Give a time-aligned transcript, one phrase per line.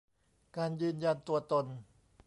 [0.57, 1.65] การยืนยันตัวตน